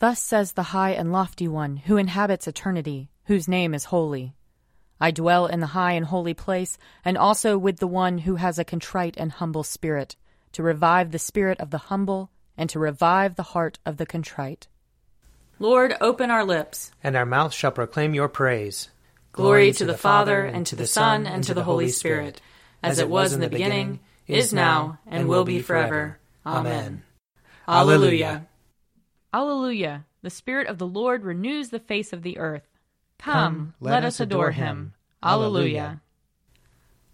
[0.00, 4.34] Thus says the high and lofty one, who inhabits eternity, whose name is holy.
[4.98, 8.58] I dwell in the high and holy place, and also with the one who has
[8.58, 10.16] a contrite and humble spirit,
[10.52, 14.68] to revive the spirit of the humble, and to revive the heart of the contrite.
[15.58, 18.88] Lord, open our lips, and our mouth shall proclaim your praise.
[19.32, 22.40] Glory to the Father, and to the Son, and to the Holy Spirit,
[22.82, 26.18] as it was in the beginning, is now, and will be forever.
[26.46, 27.02] Amen.
[27.68, 28.46] Alleluia.
[29.32, 30.04] Alleluia.
[30.22, 32.66] The Spirit of the Lord renews the face of the earth.
[33.18, 34.94] Come, let us adore him.
[35.22, 36.00] Alleluia.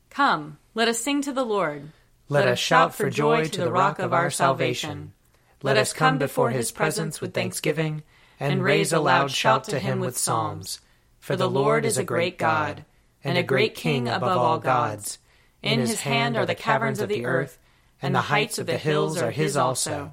[0.08, 1.90] Come, let us sing to the Lord.
[2.28, 5.12] Let us shout for joy to the rock of our salvation.
[5.62, 8.02] Let us come before his presence with thanksgiving,
[8.40, 10.80] and raise a loud shout to him with psalms.
[11.20, 12.84] For the Lord is a great God,
[13.22, 15.18] and a great King above all gods.
[15.62, 17.58] In his hand are the caverns of the earth,
[18.00, 20.12] and the heights of the hills are his also.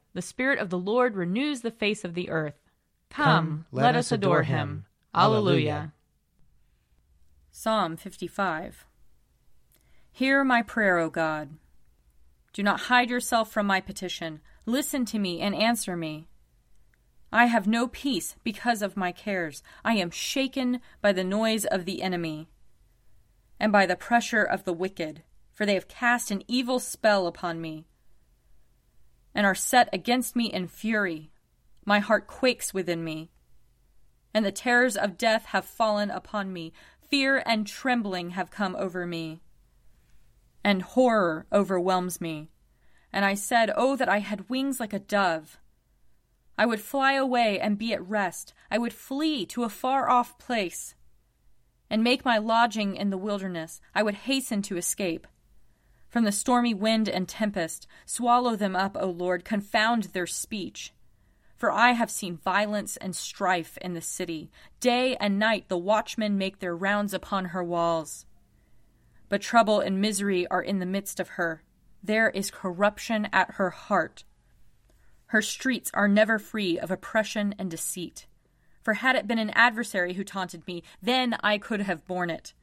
[0.13, 2.59] The Spirit of the Lord renews the face of the earth.
[3.09, 4.85] Come, let us adore him.
[5.13, 5.93] Alleluia.
[7.51, 8.85] Psalm 55
[10.11, 11.49] Hear my prayer, O God.
[12.53, 14.41] Do not hide yourself from my petition.
[14.65, 16.27] Listen to me and answer me.
[17.31, 19.63] I have no peace because of my cares.
[19.85, 22.49] I am shaken by the noise of the enemy
[23.59, 25.23] and by the pressure of the wicked,
[25.53, 27.85] for they have cast an evil spell upon me
[29.33, 31.31] and are set against me in fury.
[31.85, 33.31] My heart quakes within me.
[34.33, 36.73] And the terrors of death have fallen upon me.
[37.09, 39.41] Fear and trembling have come over me.
[40.63, 42.49] And horror overwhelms me.
[43.11, 45.59] And I said, Oh, that I had wings like a dove.
[46.57, 48.53] I would fly away and be at rest.
[48.69, 50.95] I would flee to a far off place
[51.89, 53.81] and make my lodging in the wilderness.
[53.93, 55.27] I would hasten to escape.
[56.11, 60.93] From the stormy wind and tempest, swallow them up, O Lord, confound their speech.
[61.55, 64.51] For I have seen violence and strife in the city.
[64.81, 68.25] Day and night the watchmen make their rounds upon her walls.
[69.29, 71.63] But trouble and misery are in the midst of her.
[72.03, 74.25] There is corruption at her heart.
[75.27, 78.27] Her streets are never free of oppression and deceit.
[78.83, 82.53] For had it been an adversary who taunted me, then I could have borne it.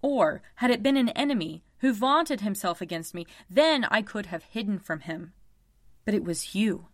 [0.00, 4.44] Or had it been an enemy who vaunted himself against me, then I could have
[4.44, 5.32] hidden from him.
[6.04, 6.86] But it was you,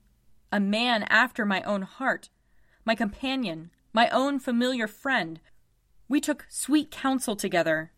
[0.50, 2.31] a man after my own heart,
[2.87, 5.41] my companion, my own familiar friend.
[6.09, 7.93] We took sweet counsel together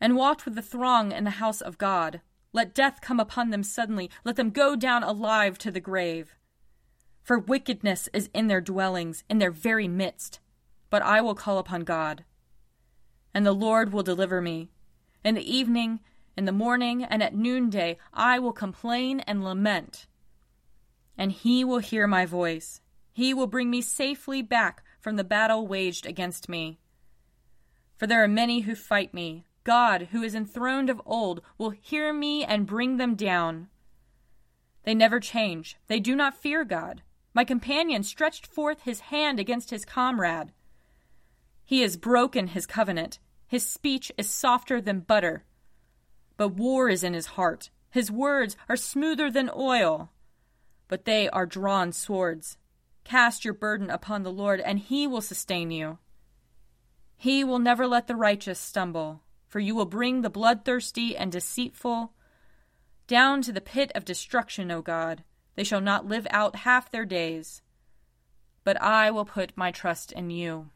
[0.00, 2.20] and walked with the throng in the house of God.
[2.52, 6.34] Let death come upon them suddenly, let them go down alive to the grave.
[7.22, 10.40] For wickedness is in their dwellings, in their very midst.
[10.90, 12.24] But I will call upon God,
[13.32, 14.70] and the Lord will deliver me.
[15.24, 16.00] In the evening,
[16.36, 20.06] in the morning, and at noonday, I will complain and lament.
[21.16, 22.80] And he will hear my voice.
[23.12, 26.78] He will bring me safely back from the battle waged against me.
[27.96, 29.44] For there are many who fight me.
[29.64, 33.68] God, who is enthroned of old, will hear me and bring them down.
[34.84, 35.76] They never change.
[35.86, 37.02] They do not fear God.
[37.34, 40.52] My companion stretched forth his hand against his comrade.
[41.64, 43.18] He has broken his covenant.
[43.52, 45.44] His speech is softer than butter.
[46.38, 47.68] But war is in his heart.
[47.90, 50.10] His words are smoother than oil.
[50.88, 52.56] But they are drawn swords.
[53.04, 55.98] Cast your burden upon the Lord, and he will sustain you.
[57.14, 62.14] He will never let the righteous stumble, for you will bring the bloodthirsty and deceitful
[63.06, 65.24] down to the pit of destruction, O God.
[65.56, 67.60] They shall not live out half their days.
[68.64, 70.70] But I will put my trust in you.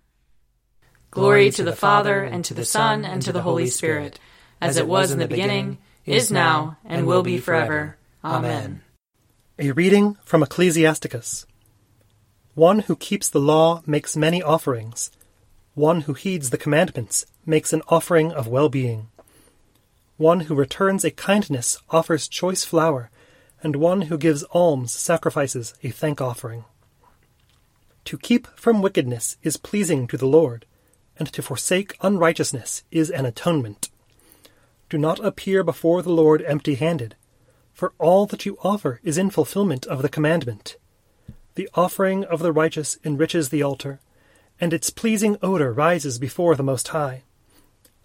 [1.10, 4.18] Glory to the Father, and to the Son, and to the Holy Spirit,
[4.60, 7.96] as it was in the beginning, is now, and will be forever.
[8.24, 8.82] Amen.
[9.58, 11.46] A reading from Ecclesiasticus.
[12.54, 15.10] One who keeps the law makes many offerings.
[15.74, 19.08] One who heeds the commandments makes an offering of well being.
[20.16, 23.10] One who returns a kindness offers choice flour,
[23.62, 26.64] and one who gives alms sacrifices a thank offering.
[28.06, 30.64] To keep from wickedness is pleasing to the Lord
[31.18, 33.90] and to forsake unrighteousness is an atonement.
[34.88, 37.16] Do not appear before the Lord empty handed,
[37.72, 40.76] for all that you offer is in fulfillment of the commandment.
[41.56, 44.00] The offering of the righteous enriches the altar,
[44.60, 47.22] and its pleasing odor rises before the Most High.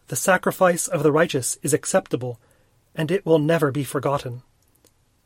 [0.07, 2.39] The sacrifice of the righteous is acceptable,
[2.95, 4.41] and it will never be forgotten.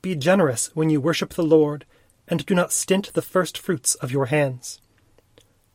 [0.01, 1.85] Be generous when you worship the Lord,
[2.27, 4.79] and do not stint the first fruits of your hands.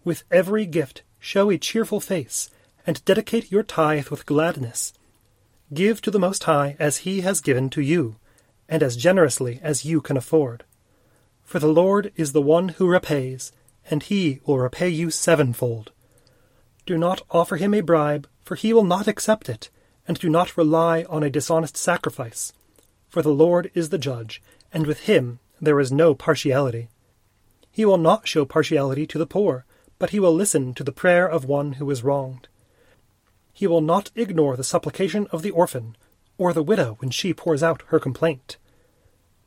[0.04, 2.50] With every gift, show a cheerful face,
[2.86, 4.92] and dedicate your tithe with gladness.
[5.72, 8.16] Give to the Most High as He has given to you,
[8.68, 10.64] and as generously as you can afford.
[11.44, 13.52] For the Lord is the one who repays,
[13.88, 15.92] and He will repay you sevenfold.
[16.86, 19.68] Do not offer Him a bribe, for He will not accept it,
[20.08, 22.52] and do not rely on a dishonest sacrifice.
[23.08, 24.42] For the Lord is the judge,
[24.72, 26.88] and with Him there is no partiality.
[27.70, 29.64] He will not show partiality to the poor,
[30.00, 32.48] but He will listen to the prayer of one who is wronged.
[33.52, 35.94] He will not ignore the supplication of the orphan,
[36.38, 38.56] or the widow when she pours out her complaint.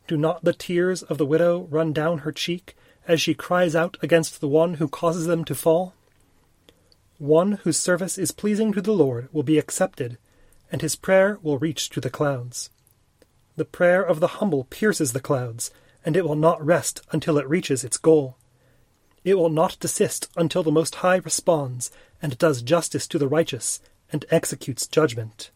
[0.08, 2.76] Do not the tears of the widow run down her cheek
[3.08, 5.96] as she cries out against the one who causes them to fall?
[7.18, 10.20] One whose service is pleasing to the Lord will be accepted,
[10.72, 12.70] and his prayer will reach to the clouds.
[13.56, 15.72] The prayer of the humble pierces the clouds,
[16.06, 18.38] and it will not rest until it reaches its goal.
[19.24, 21.92] It will not desist until the Most High responds
[22.22, 23.80] and does justice to the righteous
[24.12, 25.52] and executes judgment.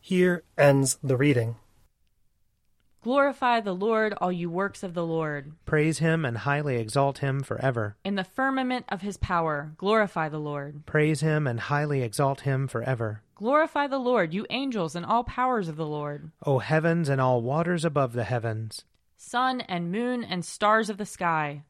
[0.00, 1.56] Here ends the reading.
[3.02, 5.52] Glorify the Lord, all you works of the Lord.
[5.64, 7.96] Praise him and highly exalt him forever.
[8.04, 10.84] In the firmament of his power, glorify the Lord.
[10.86, 13.22] Praise him and highly exalt him forever.
[13.36, 16.32] Glorify the Lord, you angels and all powers of the Lord.
[16.44, 18.84] O heavens and all waters above the heavens.
[19.16, 21.62] Sun and moon and stars of the sky,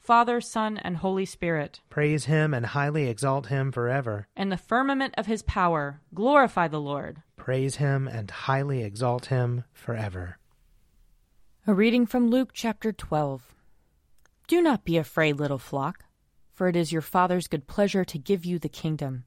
[0.00, 1.80] Father, Son, and Holy Spirit.
[1.90, 4.26] Praise him and highly exalt him forever.
[4.34, 7.22] In the firmament of his power, glorify the Lord.
[7.36, 10.38] Praise him and highly exalt him forever.
[11.66, 13.54] A reading from Luke chapter 12.
[14.48, 16.04] Do not be afraid, little flock,
[16.54, 19.24] for it is your Father's good pleasure to give you the kingdom.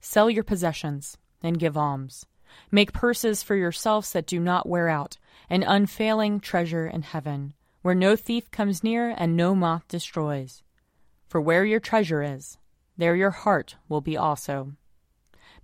[0.00, 2.26] Sell your possessions and give alms.
[2.72, 7.94] Make purses for yourselves that do not wear out, an unfailing treasure in heaven where
[7.94, 10.62] no thief comes near and no moth destroys.
[11.28, 12.58] For where your treasure is,
[12.96, 14.72] there your heart will be also.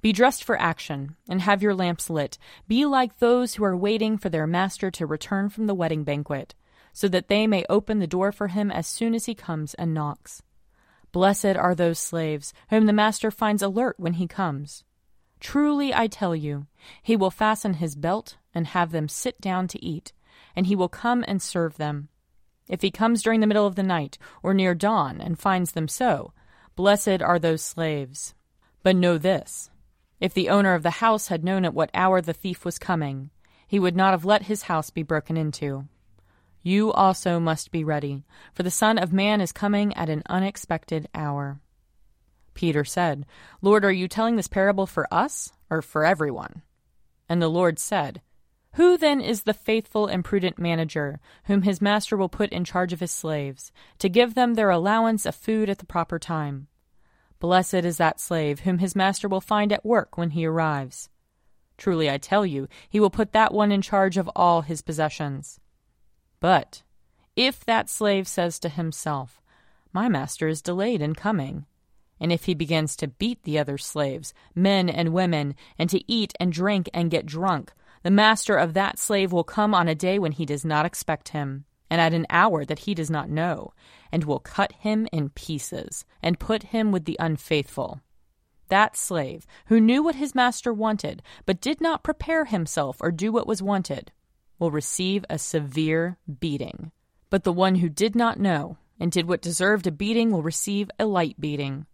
[0.00, 2.38] Be dressed for action, and have your lamps lit.
[2.68, 6.54] Be like those who are waiting for their master to return from the wedding banquet,
[6.92, 9.92] so that they may open the door for him as soon as he comes and
[9.92, 10.42] knocks.
[11.12, 14.84] Blessed are those slaves whom the master finds alert when he comes.
[15.40, 16.66] Truly I tell you,
[17.02, 20.12] he will fasten his belt and have them sit down to eat
[20.56, 22.08] and he will come and serve them.
[22.68, 25.86] If he comes during the middle of the night or near dawn and finds them
[25.86, 26.32] so,
[26.74, 28.34] blessed are those slaves.
[28.82, 29.70] But know this
[30.18, 33.30] if the owner of the house had known at what hour the thief was coming,
[33.66, 35.86] he would not have let his house be broken into.
[36.62, 41.08] You also must be ready, for the Son of Man is coming at an unexpected
[41.14, 41.60] hour.
[42.54, 43.26] Peter said,
[43.60, 46.62] Lord, are you telling this parable for us or for everyone?
[47.28, 48.22] And the Lord said,
[48.76, 52.92] who then is the faithful and prudent manager, whom his master will put in charge
[52.92, 56.68] of his slaves, to give them their allowance of food at the proper time?
[57.40, 61.08] Blessed is that slave whom his master will find at work when he arrives.
[61.78, 65.58] Truly I tell you, he will put that one in charge of all his possessions.
[66.38, 66.82] But
[67.34, 69.40] if that slave says to himself,
[69.90, 71.64] My master is delayed in coming,
[72.20, 76.34] and if he begins to beat the other slaves, men and women, and to eat
[76.38, 77.72] and drink and get drunk,
[78.02, 81.30] the master of that slave will come on a day when he does not expect
[81.30, 83.72] him, and at an hour that he does not know,
[84.12, 88.00] and will cut him in pieces, and put him with the unfaithful.
[88.68, 93.30] That slave, who knew what his master wanted, but did not prepare himself or do
[93.30, 94.10] what was wanted,
[94.58, 96.90] will receive a severe beating.
[97.30, 100.90] But the one who did not know and did what deserved a beating will receive
[100.98, 101.86] a light beating.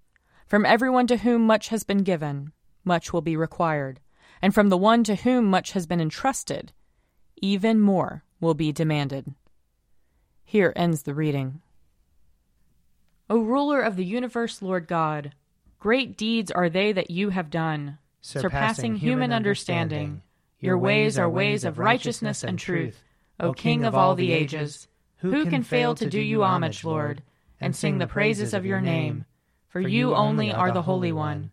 [0.46, 2.52] From everyone to whom much has been given,
[2.84, 4.00] much will be required,
[4.42, 6.72] and from the one to whom much has been entrusted,
[7.40, 9.32] even more will be demanded.
[10.44, 11.62] Here ends the reading.
[13.30, 15.32] O ruler of the universe, Lord God,
[15.78, 20.22] great deeds are they that you have done, surpassing, human understanding.
[20.58, 23.02] Your ways are ways of righteousness and truth,
[23.40, 24.88] O King of all the ages.
[25.18, 27.22] Who can fail to do you homage, Lord,
[27.60, 29.24] and sing the praises of your name?
[29.68, 31.52] For you only are the Holy One.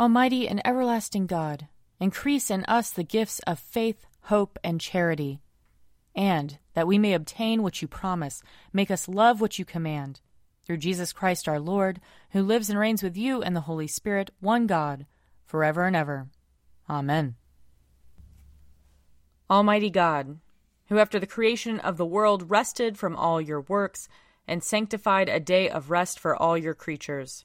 [0.00, 5.42] Almighty and everlasting God, increase in us the gifts of faith, hope, and charity,
[6.14, 8.42] and that we may obtain what you promise,
[8.72, 10.22] make us love what you command.
[10.64, 14.30] Through Jesus Christ our Lord, who lives and reigns with you and the Holy Spirit,
[14.40, 15.04] one God,
[15.44, 16.28] forever and ever.
[16.88, 17.34] Amen.
[19.50, 20.38] Almighty God,
[20.88, 24.08] who after the creation of the world rested from all your works
[24.48, 27.44] and sanctified a day of rest for all your creatures,